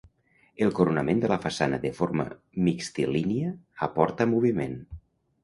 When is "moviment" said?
4.35-4.77